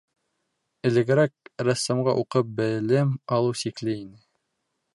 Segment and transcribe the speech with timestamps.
[0.89, 4.21] Элегерәк рәссамға уҡып, белем алыу сикле ине.